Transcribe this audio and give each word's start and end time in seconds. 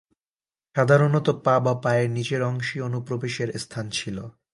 সাধারণত 0.75 1.27
পা 1.45 1.55
বা 1.65 1.73
পায়ের 1.83 2.09
নিচের 2.11 2.41
অংশেই 2.43 2.81
অনুপ্রবেশের 2.81 3.49
স্থান 3.63 3.85
ছিল। 3.89 4.17